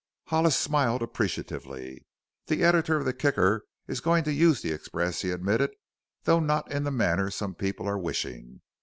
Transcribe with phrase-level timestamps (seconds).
[0.29, 2.07] Hollis smiled appreciatively.
[2.47, 5.75] "The editor of the Kicker is going to use the express," he admitted,
[6.23, 8.61] "though not in the manner some people are wishing.